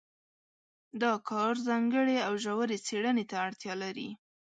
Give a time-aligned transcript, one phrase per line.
[1.01, 4.09] دا کار ځانګړې او ژورې څېړنې ته اړتیا لري.